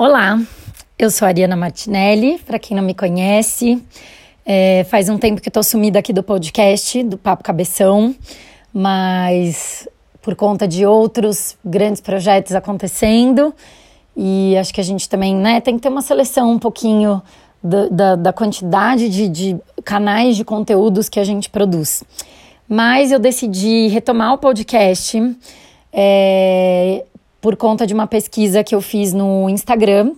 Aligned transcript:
Olá, 0.00 0.40
eu 0.96 1.10
sou 1.10 1.26
a 1.26 1.28
Ariana 1.30 1.56
Martinelli, 1.56 2.38
para 2.46 2.56
quem 2.56 2.76
não 2.76 2.84
me 2.84 2.94
conhece. 2.94 3.82
É, 4.46 4.84
faz 4.84 5.08
um 5.08 5.18
tempo 5.18 5.40
que 5.40 5.48
estou 5.48 5.64
sumida 5.64 5.98
aqui 5.98 6.12
do 6.12 6.22
podcast, 6.22 7.02
do 7.02 7.18
Papo 7.18 7.42
Cabeção, 7.42 8.14
mas 8.72 9.88
por 10.22 10.36
conta 10.36 10.68
de 10.68 10.86
outros 10.86 11.58
grandes 11.64 12.00
projetos 12.00 12.54
acontecendo, 12.54 13.52
e 14.16 14.56
acho 14.56 14.72
que 14.72 14.80
a 14.80 14.84
gente 14.84 15.08
também 15.08 15.34
né, 15.34 15.60
tem 15.60 15.74
que 15.74 15.80
ter 15.80 15.88
uma 15.88 16.00
seleção 16.00 16.52
um 16.52 16.60
pouquinho 16.60 17.20
da, 17.60 17.88
da, 17.88 18.14
da 18.14 18.32
quantidade 18.32 19.08
de, 19.08 19.28
de 19.28 19.56
canais 19.84 20.36
de 20.36 20.44
conteúdos 20.44 21.08
que 21.08 21.18
a 21.18 21.24
gente 21.24 21.50
produz. 21.50 22.04
Mas 22.68 23.10
eu 23.10 23.18
decidi 23.18 23.88
retomar 23.88 24.32
o 24.32 24.38
podcast. 24.38 25.20
É, 25.92 27.04
por 27.40 27.56
conta 27.56 27.86
de 27.86 27.94
uma 27.94 28.06
pesquisa 28.06 28.64
que 28.64 28.74
eu 28.74 28.80
fiz 28.80 29.12
no 29.12 29.48
Instagram 29.48 30.12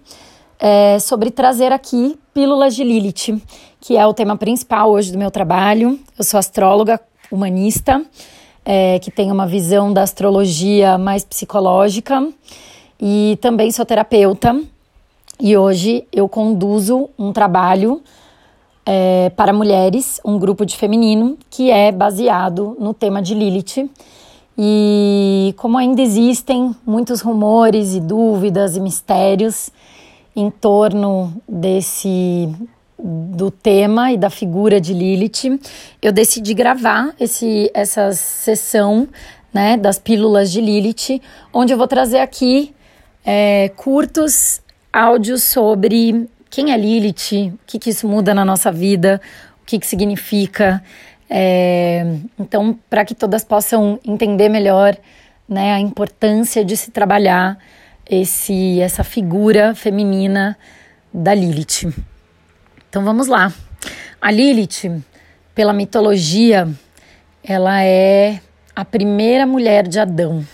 é, 0.59 0.99
sobre 0.99 1.31
trazer 1.31 1.73
aqui 1.73 2.19
pílulas 2.33 2.75
de 2.75 2.85
Lilith, 2.85 3.41
que 3.81 3.97
é 3.97 4.07
o 4.07 4.15
tema 4.15 4.37
principal 4.37 4.91
hoje 4.91 5.13
do 5.13 5.19
meu 5.19 5.31
trabalho. 5.31 5.99
Eu 6.19 6.25
sou 6.25 6.39
astróloga 6.39 7.01
humanista, 7.31 8.03
é, 8.65 8.99
que 8.99 9.11
tem 9.11 9.31
uma 9.33 9.47
visão 9.47 9.93
da 9.93 10.03
astrologia 10.03 10.99
mais 10.99 11.25
psicológica 11.25 12.29
e 13.01 13.39
também 13.41 13.71
sou 13.71 13.85
terapeuta. 13.85 14.61
E 15.39 15.57
hoje 15.57 16.05
eu 16.13 16.29
conduzo 16.29 17.09
um 17.19 17.33
trabalho 17.33 18.03
é, 18.85 19.31
para 19.31 19.53
mulheres, 19.53 20.21
um 20.25 20.39
grupo 20.39 20.67
de 20.67 20.77
feminino, 20.77 21.39
que 21.49 21.71
é 21.71 21.91
baseado 21.91 22.77
no 22.79 22.93
tema 22.93 23.23
de 23.23 23.35
Lilith 23.35 23.89
e 24.63 25.40
como 25.53 25.79
ainda 25.79 26.01
existem 26.03 26.75
muitos 26.87 27.21
rumores 27.21 27.95
e 27.95 28.01
dúvidas 28.01 28.77
e 28.77 28.81
mistérios 28.81 29.71
em 30.35 30.51
torno 30.51 31.33
desse 31.49 32.49
do 33.03 33.51
tema 33.51 34.13
e 34.13 34.19
da 34.19 34.29
figura 34.29 34.81
de 34.81 34.93
Lilith, 34.93 35.59
eu 36.03 36.13
decidi 36.13 36.53
gravar 36.53 37.15
esse, 37.19 37.71
essa 37.73 38.13
sessão 38.13 39.09
né, 39.53 39.77
das 39.77 39.99
pílulas 39.99 40.53
de 40.53 40.61
Lilith, 40.61 41.21
onde 41.53 41.73
eu 41.73 41.79
vou 41.79 41.89
trazer 41.89 42.19
aqui 42.19 42.75
é, 43.25 43.71
curtos 43.77 44.61
áudios 44.93 45.43
sobre 45.43 46.29
quem 46.49 46.73
é 46.73 46.77
Lilith, 46.77 47.53
o 47.55 47.59
que, 47.67 47.79
que 47.79 47.91
isso 47.91 48.07
muda 48.07 48.35
na 48.35 48.45
nossa 48.45 48.71
vida, 48.71 49.21
o 49.63 49.67
que, 49.67 49.79
que 49.79 49.87
significa. 49.87 50.83
É, 51.29 52.05
então, 52.39 52.77
para 52.89 53.05
que 53.05 53.15
todas 53.15 53.45
possam 53.45 54.01
entender 54.05 54.49
melhor 54.49 54.97
né, 55.51 55.75
a 55.75 55.81
importância 55.81 56.65
de 56.65 56.77
se 56.77 56.93
trabalhar 56.93 57.59
esse, 58.09 58.81
essa 58.81 59.03
figura 59.03 59.75
feminina 59.75 60.57
da 61.13 61.35
Lilith. 61.35 61.93
Então 62.89 63.05
vamos 63.05 63.27
lá. 63.27 63.53
A 64.21 64.31
Lilith, 64.31 65.03
pela 65.53 65.73
mitologia, 65.73 66.69
ela 67.43 67.83
é 67.83 68.41
a 68.77 68.85
primeira 68.85 69.45
mulher 69.45 69.89
de 69.89 69.99
Adão. 69.99 70.47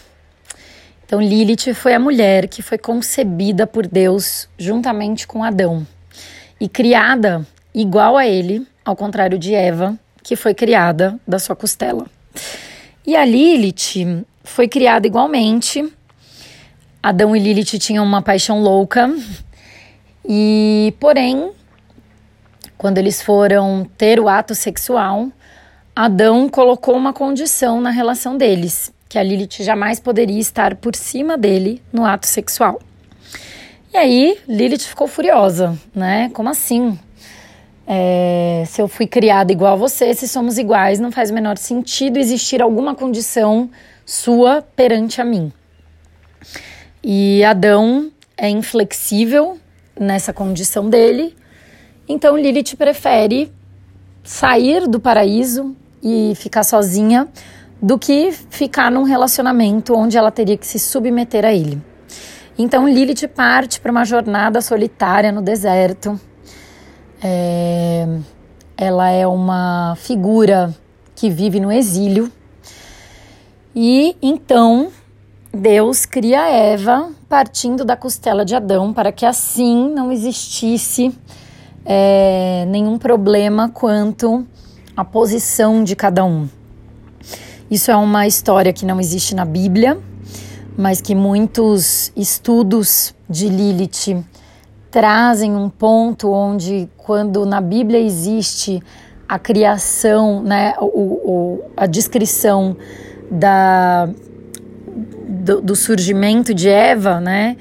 Então 1.04 1.20
Lilith 1.20 1.74
foi 1.74 1.94
a 1.94 2.00
mulher 2.00 2.48
que 2.48 2.62
foi 2.62 2.78
concebida 2.78 3.66
por 3.66 3.86
Deus 3.86 4.48
juntamente 4.58 5.26
com 5.26 5.44
Adão 5.44 5.86
e 6.58 6.68
criada 6.68 7.46
igual 7.74 8.16
a 8.16 8.26
ele, 8.26 8.66
ao 8.84 8.96
contrário 8.96 9.38
de 9.38 9.54
Eva, 9.54 9.96
que 10.22 10.34
foi 10.34 10.54
criada 10.54 11.20
da 11.28 11.38
sua 11.38 11.54
costela. 11.54 12.06
E 13.06 13.14
a 13.14 13.24
Lilith 13.24 14.24
foi 14.46 14.68
criada 14.68 15.06
igualmente. 15.06 15.92
Adão 17.02 17.36
e 17.36 17.38
Lilith 17.38 17.78
tinham 17.78 18.04
uma 18.04 18.22
paixão 18.22 18.62
louca. 18.62 19.14
E, 20.24 20.94
porém, 20.98 21.50
quando 22.78 22.98
eles 22.98 23.20
foram 23.20 23.86
ter 23.98 24.18
o 24.18 24.28
ato 24.28 24.54
sexual, 24.54 25.28
Adão 25.94 26.48
colocou 26.48 26.96
uma 26.96 27.12
condição 27.12 27.80
na 27.80 27.90
relação 27.90 28.36
deles, 28.36 28.92
que 29.08 29.18
a 29.18 29.22
Lilith 29.22 29.62
jamais 29.62 30.00
poderia 30.00 30.40
estar 30.40 30.76
por 30.76 30.94
cima 30.94 31.36
dele 31.36 31.82
no 31.92 32.04
ato 32.04 32.26
sexual. 32.26 32.80
E 33.92 33.96
aí, 33.96 34.38
Lilith 34.48 34.84
ficou 34.88 35.06
furiosa, 35.06 35.78
né? 35.94 36.30
Como 36.32 36.48
assim? 36.48 36.98
É, 37.86 38.64
se 38.66 38.82
eu 38.82 38.88
fui 38.88 39.06
criada 39.06 39.52
igual 39.52 39.74
a 39.74 39.76
você, 39.76 40.12
se 40.12 40.26
somos 40.26 40.58
iguais, 40.58 40.98
não 40.98 41.12
faz 41.12 41.30
o 41.30 41.34
menor 41.34 41.56
sentido 41.56 42.18
existir 42.18 42.60
alguma 42.60 42.94
condição 42.94 43.70
sua 44.06 44.62
perante 44.62 45.20
a 45.20 45.24
mim. 45.24 45.52
E 47.04 47.44
Adão 47.44 48.10
é 48.36 48.48
inflexível 48.48 49.58
nessa 49.98 50.32
condição 50.32 50.88
dele, 50.88 51.36
então 52.08 52.38
Lilith 52.38 52.76
prefere 52.76 53.52
sair 54.22 54.86
do 54.86 55.00
paraíso 55.00 55.76
e 56.02 56.32
ficar 56.36 56.62
sozinha 56.62 57.28
do 57.82 57.98
que 57.98 58.32
ficar 58.32 58.90
num 58.90 59.02
relacionamento 59.02 59.94
onde 59.94 60.16
ela 60.16 60.30
teria 60.30 60.56
que 60.56 60.66
se 60.66 60.78
submeter 60.78 61.44
a 61.44 61.52
ele. 61.52 61.82
Então 62.58 62.88
Lilith 62.88 63.28
parte 63.28 63.80
para 63.80 63.90
uma 63.90 64.04
jornada 64.04 64.60
solitária 64.60 65.30
no 65.30 65.42
deserto, 65.42 66.18
é, 67.22 68.06
ela 68.76 69.10
é 69.10 69.26
uma 69.26 69.96
figura 69.96 70.74
que 71.14 71.30
vive 71.30 71.60
no 71.60 71.72
exílio. 71.72 72.30
E 73.78 74.16
então 74.22 74.88
Deus 75.52 76.06
cria 76.06 76.48
Eva 76.48 77.10
partindo 77.28 77.84
da 77.84 77.94
costela 77.94 78.42
de 78.42 78.54
Adão 78.54 78.90
para 78.90 79.12
que 79.12 79.26
assim 79.26 79.90
não 79.90 80.10
existisse 80.10 81.14
é, 81.84 82.64
nenhum 82.70 82.96
problema 82.96 83.68
quanto 83.68 84.46
à 84.96 85.04
posição 85.04 85.84
de 85.84 85.94
cada 85.94 86.24
um. 86.24 86.48
Isso 87.70 87.90
é 87.90 87.96
uma 87.96 88.26
história 88.26 88.72
que 88.72 88.86
não 88.86 88.98
existe 88.98 89.34
na 89.34 89.44
Bíblia, 89.44 89.98
mas 90.74 91.02
que 91.02 91.14
muitos 91.14 92.10
estudos 92.16 93.14
de 93.28 93.46
Lilith 93.50 94.24
trazem 94.90 95.54
um 95.54 95.68
ponto 95.68 96.30
onde, 96.30 96.88
quando 96.96 97.44
na 97.44 97.60
Bíblia 97.60 98.00
existe 98.00 98.82
a 99.28 99.38
criação, 99.38 100.42
né, 100.42 100.74
o, 100.80 100.86
o 100.86 101.60
a 101.76 101.84
descrição 101.84 102.74
da, 103.30 104.08
do, 105.28 105.60
do, 105.60 105.76
surgimento 105.76 106.54
de 106.54 106.68
Eva, 106.68 107.20
né, 107.20 107.56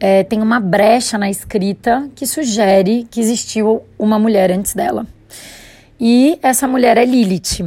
é, 0.00 0.22
tem 0.22 0.42
uma 0.42 0.60
brecha 0.60 1.16
na 1.16 1.30
escrita 1.30 2.08
que 2.14 2.26
sugere 2.26 3.06
que 3.10 3.20
existiu 3.20 3.82
uma 3.98 4.18
mulher 4.18 4.50
antes 4.50 4.74
dela. 4.74 5.06
E 5.98 6.38
essa 6.42 6.66
mulher 6.66 6.96
é 6.96 7.04
Lilith. 7.04 7.64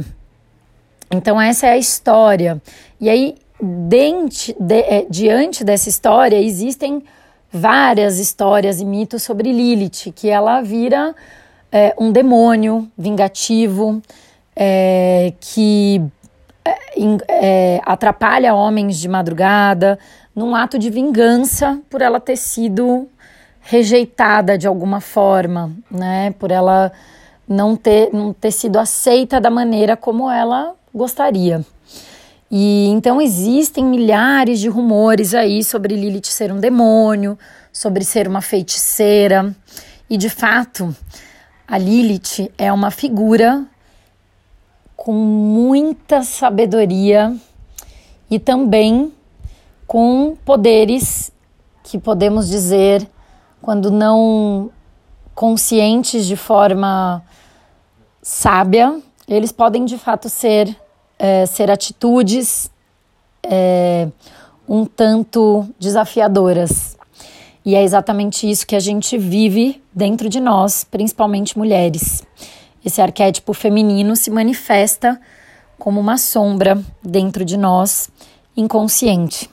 Então, 1.10 1.40
essa 1.40 1.66
é 1.66 1.70
a 1.70 1.78
história. 1.78 2.60
E 3.00 3.08
aí, 3.08 3.34
dente, 3.60 4.54
de, 4.60 4.80
é, 4.80 5.06
diante 5.08 5.64
dessa 5.64 5.88
história, 5.88 6.40
existem 6.40 7.02
várias 7.50 8.18
histórias 8.18 8.80
e 8.80 8.84
mitos 8.84 9.22
sobre 9.22 9.50
Lilith, 9.50 10.12
que 10.14 10.28
ela 10.28 10.60
vira 10.60 11.14
é, 11.72 11.94
um 11.98 12.12
demônio 12.12 12.90
vingativo 12.96 14.02
é, 14.54 15.32
que 15.40 16.02
é, 17.28 17.80
atrapalha 17.84 18.54
homens 18.54 18.98
de 18.98 19.08
madrugada 19.08 19.98
num 20.34 20.54
ato 20.54 20.78
de 20.78 20.90
vingança 20.90 21.80
por 21.90 22.00
ela 22.00 22.20
ter 22.20 22.36
sido 22.36 23.08
rejeitada 23.60 24.56
de 24.56 24.66
alguma 24.66 25.00
forma, 25.00 25.72
né? 25.90 26.34
Por 26.38 26.50
ela 26.50 26.92
não 27.46 27.76
ter, 27.76 28.10
não 28.12 28.32
ter 28.32 28.50
sido 28.50 28.78
aceita 28.78 29.40
da 29.40 29.50
maneira 29.50 29.96
como 29.96 30.30
ela 30.30 30.74
gostaria. 30.94 31.64
E 32.50 32.86
então 32.86 33.20
existem 33.20 33.84
milhares 33.84 34.58
de 34.58 34.68
rumores 34.68 35.34
aí 35.34 35.62
sobre 35.62 35.94
Lilith 35.94 36.28
ser 36.28 36.50
um 36.50 36.58
demônio, 36.58 37.38
sobre 37.72 38.04
ser 38.04 38.26
uma 38.26 38.40
feiticeira. 38.40 39.54
E 40.08 40.16
de 40.16 40.30
fato, 40.30 40.94
a 41.66 41.76
Lilith 41.76 42.50
é 42.56 42.72
uma 42.72 42.90
figura 42.90 43.66
com 45.08 45.14
muita 45.14 46.22
sabedoria 46.22 47.34
e 48.30 48.38
também 48.38 49.10
com 49.86 50.36
poderes 50.44 51.32
que 51.82 51.96
podemos 51.96 52.46
dizer, 52.46 53.08
quando 53.62 53.90
não 53.90 54.70
conscientes 55.34 56.26
de 56.26 56.36
forma 56.36 57.22
sábia, 58.20 59.00
eles 59.26 59.50
podem 59.50 59.86
de 59.86 59.96
fato 59.96 60.28
ser 60.28 60.76
é, 61.18 61.46
ser 61.46 61.70
atitudes 61.70 62.70
é, 63.42 64.08
um 64.68 64.84
tanto 64.84 65.66
desafiadoras. 65.78 66.98
E 67.64 67.74
é 67.74 67.82
exatamente 67.82 68.46
isso 68.48 68.66
que 68.66 68.76
a 68.76 68.80
gente 68.80 69.16
vive 69.16 69.82
dentro 69.90 70.28
de 70.28 70.38
nós, 70.38 70.84
principalmente 70.84 71.56
mulheres. 71.56 72.22
Esse 72.84 73.00
arquétipo 73.00 73.52
feminino 73.52 74.14
se 74.16 74.30
manifesta 74.30 75.20
como 75.78 76.00
uma 76.00 76.18
sombra 76.18 76.80
dentro 77.02 77.44
de 77.44 77.56
nós, 77.56 78.10
inconsciente. 78.56 79.48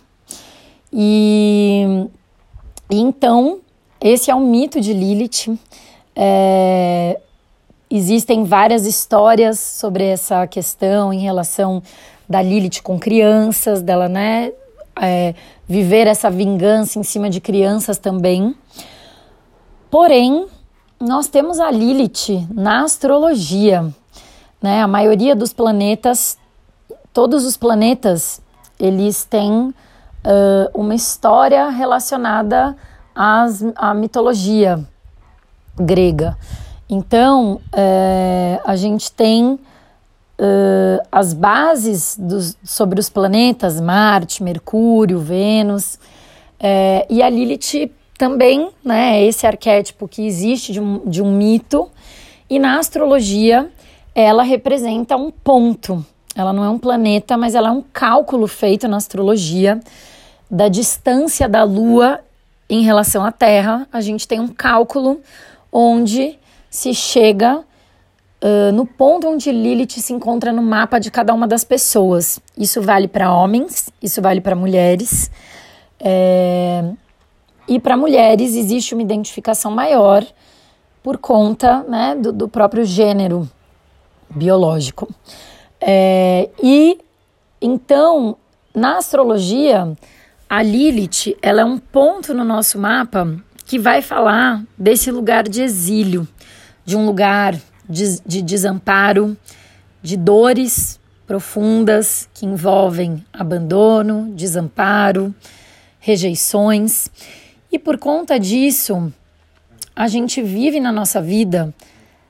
E, 0.91 2.07
então 2.89 3.59
esse 3.99 4.29
é 4.29 4.35
um 4.35 4.47
mito 4.47 4.79
de 4.79 4.93
Lilith. 4.93 5.57
É, 6.15 7.19
existem 7.89 8.43
várias 8.43 8.85
histórias 8.85 9.59
sobre 9.59 10.05
essa 10.05 10.45
questão 10.45 11.11
em 11.11 11.21
relação 11.21 11.81
da 12.29 12.41
Lilith 12.41 12.81
com 12.83 12.99
crianças, 12.99 13.81
dela, 13.81 14.07
né? 14.07 14.51
É, 15.01 15.33
viver 15.67 16.07
essa 16.07 16.29
vingança 16.29 16.99
em 16.99 17.03
cima 17.03 17.29
de 17.29 17.41
crianças 17.41 17.97
também. 17.97 18.55
Porém, 19.89 20.45
nós 20.99 21.27
temos 21.27 21.59
a 21.59 21.69
Lilith 21.69 22.47
na 22.53 22.83
astrologia, 22.83 23.93
né? 24.61 24.81
A 24.81 24.87
maioria 24.87 25.35
dos 25.35 25.53
planetas, 25.53 26.37
todos 27.13 27.45
os 27.45 27.57
planetas, 27.57 28.41
eles 28.79 29.23
têm 29.25 29.51
uh, 29.51 29.73
uma 30.73 30.95
história 30.95 31.69
relacionada 31.69 32.75
às, 33.13 33.63
à 33.75 33.93
mitologia 33.93 34.83
grega. 35.77 36.37
Então, 36.89 37.59
é, 37.73 38.61
a 38.63 38.75
gente 38.75 39.11
tem 39.11 39.53
uh, 39.53 41.07
as 41.11 41.33
bases 41.33 42.15
dos, 42.19 42.57
sobre 42.63 42.99
os 42.99 43.09
planetas 43.09 43.81
Marte, 43.81 44.43
Mercúrio, 44.43 45.19
Vênus, 45.19 45.99
é, 46.59 47.05
e 47.09 47.21
a 47.21 47.29
Lilith 47.29 47.91
também, 48.17 48.69
né, 48.83 49.23
esse 49.23 49.45
arquétipo 49.45 50.07
que 50.07 50.25
existe 50.25 50.71
de 50.71 50.79
um, 50.79 50.99
de 51.09 51.21
um 51.21 51.31
mito, 51.31 51.89
e 52.49 52.59
na 52.59 52.79
astrologia 52.79 53.69
ela 54.13 54.43
representa 54.43 55.17
um 55.17 55.29
ponto. 55.29 56.05
Ela 56.35 56.53
não 56.53 56.63
é 56.63 56.69
um 56.69 56.77
planeta, 56.77 57.37
mas 57.37 57.55
ela 57.55 57.69
é 57.69 57.71
um 57.71 57.81
cálculo 57.81 58.47
feito 58.47 58.87
na 58.87 58.97
astrologia 58.97 59.79
da 60.49 60.67
distância 60.67 61.49
da 61.49 61.63
Lua 61.63 62.19
em 62.69 62.83
relação 62.83 63.25
à 63.25 63.31
Terra. 63.31 63.87
A 63.91 64.01
gente 64.01 64.27
tem 64.27 64.39
um 64.39 64.47
cálculo 64.47 65.19
onde 65.71 66.37
se 66.69 66.93
chega 66.93 67.59
uh, 67.59 68.71
no 68.73 68.85
ponto 68.85 69.27
onde 69.27 69.51
Lilith 69.51 69.99
se 69.99 70.13
encontra 70.13 70.51
no 70.51 70.61
mapa 70.61 70.99
de 70.99 71.09
cada 71.11 71.33
uma 71.33 71.47
das 71.47 71.63
pessoas. 71.63 72.39
Isso 72.57 72.81
vale 72.81 73.07
para 73.07 73.33
homens, 73.33 73.89
isso 74.01 74.21
vale 74.21 74.41
para 74.41 74.55
mulheres. 74.55 75.31
É, 75.99 76.83
e 77.67 77.79
para 77.79 77.97
mulheres 77.97 78.55
existe 78.55 78.93
uma 78.93 79.01
identificação 79.01 79.71
maior 79.71 80.25
por 81.03 81.17
conta 81.17 81.83
né, 81.83 82.15
do, 82.15 82.31
do 82.31 82.47
próprio 82.47 82.85
gênero 82.85 83.49
biológico. 84.29 85.07
É, 85.79 86.49
e 86.61 86.97
então, 87.61 88.37
na 88.73 88.97
astrologia, 88.97 89.95
a 90.49 90.61
Lilith 90.61 91.37
ela 91.41 91.61
é 91.61 91.65
um 91.65 91.77
ponto 91.77 92.33
no 92.33 92.43
nosso 92.43 92.77
mapa 92.77 93.35
que 93.65 93.79
vai 93.79 94.01
falar 94.01 94.63
desse 94.77 95.11
lugar 95.11 95.47
de 95.47 95.61
exílio, 95.61 96.27
de 96.85 96.95
um 96.95 97.05
lugar 97.05 97.55
de, 97.89 98.19
de 98.25 98.41
desamparo, 98.41 99.35
de 100.01 100.15
dores 100.15 100.99
profundas 101.25 102.29
que 102.33 102.45
envolvem 102.45 103.25
abandono, 103.33 104.31
desamparo, 104.35 105.33
rejeições. 105.99 107.09
E 107.75 107.77
por 107.77 107.97
conta 107.97 108.39
disso, 108.39 109.11
a 109.93 110.07
gente 110.07 110.41
vive 110.41 110.79
na 110.79 110.93
nossa 110.93 111.21
vida 111.21 111.75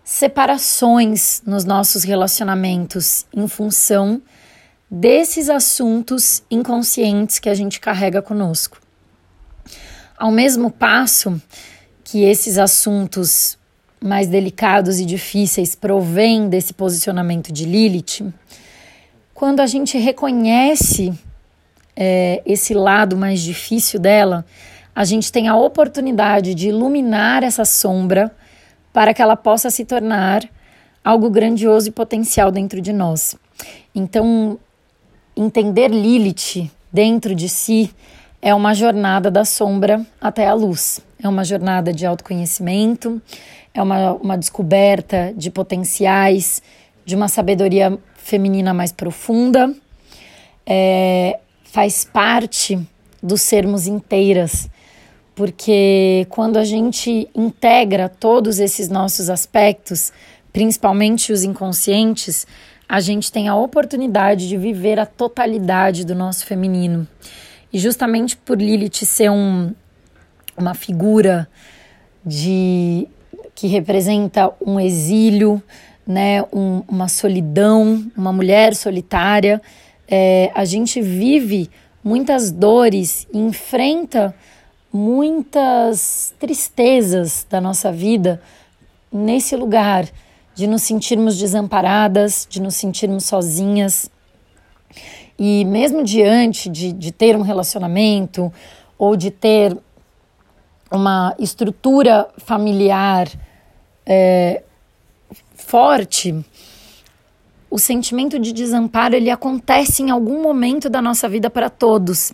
separações 0.03 1.43
nos 1.45 1.63
nossos 1.63 2.03
relacionamentos 2.03 3.27
em 3.31 3.47
função 3.47 4.19
desses 4.89 5.47
assuntos 5.47 6.41
inconscientes 6.49 7.37
que 7.37 7.47
a 7.47 7.53
gente 7.53 7.79
carrega 7.79 8.23
conosco. 8.23 8.81
Ao 10.17 10.31
mesmo 10.31 10.71
passo 10.71 11.39
que 12.03 12.23
esses 12.23 12.57
assuntos 12.57 13.55
mais 14.01 14.27
delicados 14.27 14.99
e 14.99 15.05
difíceis 15.05 15.75
provêm 15.75 16.49
desse 16.49 16.73
posicionamento 16.73 17.53
de 17.53 17.65
Lilith, 17.65 18.33
quando 19.31 19.59
a 19.59 19.67
gente 19.67 19.95
reconhece 19.99 21.13
é, 21.95 22.41
esse 22.47 22.73
lado 22.73 23.15
mais 23.15 23.41
difícil 23.41 23.99
dela, 23.99 24.43
a 24.95 25.03
gente 25.03 25.31
tem 25.31 25.47
a 25.47 25.55
oportunidade 25.55 26.55
de 26.55 26.69
iluminar 26.69 27.43
essa 27.43 27.65
sombra 27.65 28.33
para 28.93 29.13
que 29.13 29.21
ela 29.21 29.35
possa 29.35 29.69
se 29.69 29.83
tornar 29.83 30.47
algo 31.03 31.29
grandioso 31.29 31.89
e 31.89 31.91
potencial 31.91 32.49
dentro 32.49 32.79
de 32.79 32.93
nós. 32.93 33.35
Então, 33.93 34.57
entender 35.35 35.89
Lilith 35.89 36.71
dentro 36.91 37.35
de 37.35 37.49
si 37.49 37.93
é 38.41 38.55
uma 38.55 38.73
jornada 38.73 39.29
da 39.29 39.43
sombra 39.43 40.05
até 40.19 40.47
a 40.47 40.53
luz. 40.53 41.01
É 41.21 41.27
uma 41.27 41.43
jornada 41.43 41.91
de 41.91 42.05
autoconhecimento, 42.05 43.21
é 43.73 43.81
uma, 43.81 44.13
uma 44.13 44.37
descoberta 44.37 45.33
de 45.35 45.51
potenciais, 45.51 46.61
de 47.05 47.15
uma 47.15 47.27
sabedoria 47.27 47.97
feminina 48.15 48.73
mais 48.73 48.91
profunda. 48.91 49.73
É, 50.65 51.39
faz 51.63 52.05
parte 52.05 52.79
do 53.21 53.37
sermos 53.37 53.87
inteiras, 53.87 54.69
porque 55.35 56.25
quando 56.29 56.57
a 56.57 56.63
gente 56.63 57.29
integra 57.35 58.07
todos 58.07 58.57
esses 58.59 58.87
nossos 58.87 59.29
aspectos, 59.29 60.13
principalmente 60.53 61.33
os 61.33 61.43
inconscientes, 61.43 62.47
a 62.87 63.01
gente 63.01 63.29
tem 63.29 63.49
a 63.49 63.55
oportunidade 63.55 64.47
de 64.47 64.57
viver 64.57 64.97
a 64.97 65.05
totalidade 65.05 66.05
do 66.05 66.15
nosso 66.15 66.45
feminino. 66.45 67.05
E 67.73 67.77
justamente 67.77 68.37
por 68.37 68.61
Lilith 68.61 69.05
ser 69.05 69.29
um, 69.29 69.73
uma 70.55 70.73
figura 70.73 71.47
de 72.25 73.07
que 73.53 73.67
representa 73.67 74.53
um 74.65 74.79
exílio, 74.79 75.61
né, 76.07 76.43
um, 76.53 76.83
uma 76.87 77.09
solidão, 77.09 78.05
uma 78.15 78.31
mulher 78.31 78.75
solitária, 78.75 79.61
é, 80.07 80.51
a 80.55 80.63
gente 80.63 81.01
vive 81.01 81.69
muitas 82.03 82.51
dores 82.51 83.27
enfrenta 83.33 84.33
muitas 84.95 86.33
tristezas 86.39 87.45
da 87.49 87.59
nossa 87.59 87.91
vida 87.91 88.41
nesse 89.11 89.53
lugar 89.53 90.07
de 90.53 90.67
nos 90.67 90.83
sentirmos 90.83 91.37
desamparadas, 91.37 92.47
de 92.49 92.61
nos 92.61 92.75
sentirmos 92.75 93.25
sozinhas. 93.25 94.09
E 95.37 95.65
mesmo 95.65 96.01
diante 96.01 96.69
de, 96.69 96.93
de 96.93 97.11
ter 97.11 97.35
um 97.35 97.41
relacionamento 97.41 98.51
ou 98.97 99.17
de 99.17 99.31
ter 99.31 99.77
uma 100.89 101.35
estrutura 101.37 102.29
familiar 102.37 103.27
é, 104.05 104.63
forte, 105.55 106.33
o 107.69 107.77
sentimento 107.77 108.39
de 108.39 108.53
desamparo 108.53 109.13
ele 109.13 109.29
acontece 109.29 110.01
em 110.01 110.09
algum 110.09 110.41
momento 110.41 110.89
da 110.89 111.01
nossa 111.01 111.27
vida 111.27 111.49
para 111.49 111.69
todos. 111.69 112.31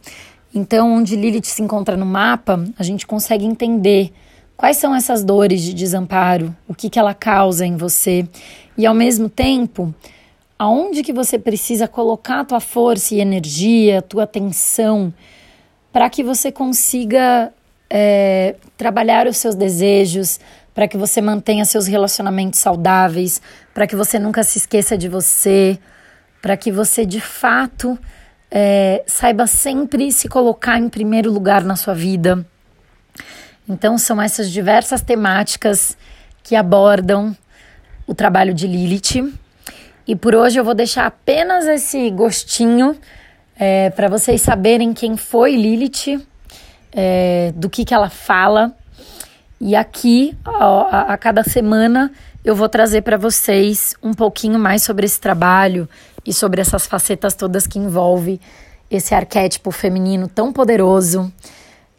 Então, 0.53 0.93
onde 0.93 1.15
Lilith 1.15 1.46
se 1.46 1.62
encontra 1.62 1.96
no 1.96 2.05
mapa, 2.05 2.63
a 2.77 2.84
gente 2.84 3.08
consegue 3.08 3.46
entender 3.46 4.12
quais 4.58 4.77
são 4.77 4.93
essas 4.93 5.24
dores 5.24 5.62
de 5.62 5.74
desamparo, 5.74 6.55
o 6.67 6.75
que, 6.75 6.89
que 6.89 7.00
ela 7.00 7.13
causa 7.13 7.65
em 7.65 7.77
você. 7.77 8.27
E, 8.77 8.86
ao 8.86 8.93
mesmo 8.93 9.29
tempo, 9.29 9.93
aonde 10.60 11.03
que 11.03 11.13
você 11.13 11.39
precisa 11.39 11.88
colocar 11.88 12.41
a 12.41 12.46
tua 12.46 12.60
força 12.60 13.15
e 13.15 13.22
energia, 13.22 14.00
a 14.00 14.01
tua 14.01 14.24
atenção, 14.24 15.13
para 15.91 16.10
que 16.10 16.24
você 16.24 16.51
consiga 16.51 17.51
é, 17.89 18.55
trabalhar 18.77 19.27
os 19.27 19.38
seus 19.38 19.55
desejos, 19.55 20.39
para 20.74 20.88
que 20.88 20.98
você 20.98 21.22
mantenha 21.22 21.65
seus 21.65 21.88
relacionamentos 21.88 22.60
saudáveis, 22.60 23.41
para 23.74 23.88
que 23.88 23.96
você 23.96 24.20
nunca 24.20 24.43
se 24.43 24.58
esqueça 24.58 24.98
de 24.98 25.10
você, 25.10 25.79
para 26.41 26.55
que 26.55 26.72
você 26.72 27.05
de 27.05 27.20
fato 27.20 27.98
é, 28.51 29.03
saiba 29.08 29.48
sempre 29.48 30.12
se 30.12 30.27
colocar 30.27 30.77
em 30.77 30.89
primeiro 30.89 31.31
lugar 31.31 31.63
na 31.63 31.77
sua 31.77 31.93
vida. 31.93 32.46
Então, 33.67 33.98
são 33.98 34.22
essas 34.22 34.51
diversas 34.51 35.01
temáticas 35.01 35.98
que 36.43 36.55
abordam 36.55 37.36
o 38.05 38.13
trabalho 38.13 38.53
de 38.53 38.67
Lilith. 38.67 39.34
E 40.05 40.15
por 40.15 40.36
hoje 40.36 40.60
eu 40.60 40.63
vou 40.65 40.74
deixar 40.74 41.05
apenas 41.05 41.65
esse 41.65 42.10
gostinho 42.10 42.98
é, 43.55 43.89
para 43.91 44.10
vocês 44.10 44.41
saberem 44.41 44.93
quem 44.93 45.15
foi 45.15 45.55
Lilith, 45.55 46.20
é, 46.91 47.53
do 47.55 47.70
que, 47.70 47.86
que 47.86 47.93
ela 47.93 48.10
fala. 48.10 48.75
E 49.60 49.75
aqui, 49.75 50.36
a, 50.43 51.13
a 51.13 51.17
cada 51.17 51.43
semana, 51.43 52.12
eu 52.44 52.56
vou 52.56 52.68
trazer 52.68 53.04
para 53.04 53.18
vocês 53.18 53.96
um 54.02 54.14
pouquinho 54.14 54.58
mais 54.58 54.84
sobre 54.84 55.06
esse 55.06 55.20
trabalho 55.20 55.88
e 56.26 56.34
sobre 56.34 56.60
essas 56.60 56.88
facetas 56.88 57.36
todas 57.36 57.68
que 57.68 57.78
envolve 57.78 58.42
esse 58.90 59.14
arquétipo 59.14 59.72
feminino 59.72 60.28
tão 60.28 60.52
poderoso, 60.52 61.32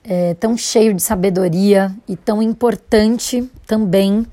é, 0.04 0.34
tão 0.34 0.56
cheio 0.56 0.92
de 0.92 1.02
sabedoria 1.02 1.94
e 2.08 2.16
tão 2.16 2.42
importante 2.42 3.48
também 3.66 4.26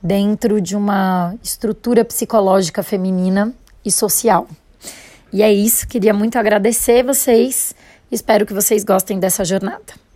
dentro 0.00 0.60
de 0.60 0.76
uma 0.76 1.34
estrutura 1.42 2.04
psicológica 2.04 2.82
feminina 2.82 3.52
e 3.84 3.90
social. 3.90 4.46
E 5.32 5.42
é 5.42 5.52
isso, 5.52 5.86
queria 5.88 6.14
muito 6.14 6.38
agradecer 6.38 7.02
vocês, 7.02 7.74
espero 8.10 8.46
que 8.46 8.54
vocês 8.54 8.84
gostem 8.84 9.18
dessa 9.18 9.44
jornada. 9.44 10.07